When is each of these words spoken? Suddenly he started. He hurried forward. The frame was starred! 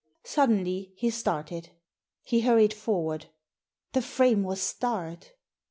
Suddenly 0.23 0.93
he 0.95 1.11
started. 1.11 1.73
He 2.23 2.41
hurried 2.41 2.73
forward. 2.73 3.27
The 3.93 4.01
frame 4.01 4.41
was 4.41 4.59
starred! 4.59 5.27